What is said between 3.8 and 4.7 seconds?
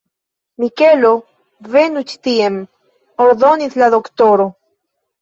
la doktoro.